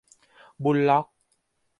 [0.63, 1.05] บุลล็อก